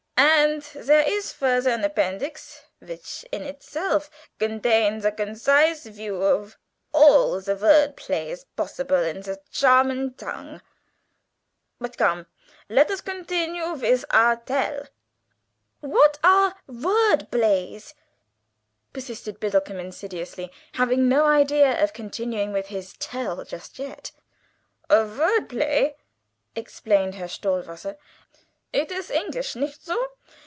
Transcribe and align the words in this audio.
And 0.53 0.61
zere 0.63 1.03
is 1.07 1.31
further 1.33 1.69
an 1.71 1.81
appendeeks 1.83 2.61
which 2.79 3.23
in 3.31 3.41
itself 3.43 4.09
gontains 4.39 5.03
a 5.05 5.11
goncise 5.11 5.83
view 5.89 6.21
of 6.21 6.57
all 6.91 7.39
ze 7.41 7.53
vort 7.53 7.95
blays 7.95 8.45
possible 8.55 9.01
in 9.01 9.21
the 9.21 9.39
Charman 9.51 10.13
tong. 10.13 10.61
But, 11.79 11.97
come, 11.97 12.25
let 12.69 12.91
us 12.91 13.01
gontinue 13.01 13.75
vith 13.77 14.03
our 14.11 14.35
Tell!" 14.37 14.85
"What 15.79 16.19
are 16.23 16.55
vort 16.67 17.31
blays?" 17.31 17.93
persisted 18.93 19.39
Biddlecomb 19.39 19.79
insidiously, 19.79 20.51
having 20.73 21.07
no 21.09 21.25
idea 21.25 21.81
of 21.83 21.93
continuing 21.93 22.51
with 22.53 22.67
his 22.67 22.93
Tell 22.99 23.43
just 23.45 23.79
yet. 23.79 24.11
"A 24.89 25.03
vort 25.05 25.47
blay," 25.47 25.95
exclaimed 26.55 27.15
Herr 27.15 27.27
Stohwasser; 27.27 27.97
"it 28.73 28.89
is 28.91 29.11
English, 29.11 29.53
nicht 29.55 29.83
so? 29.85 30.07